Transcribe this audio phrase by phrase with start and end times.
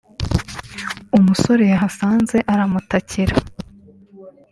[1.17, 3.35] umusore yahasanze aramutakira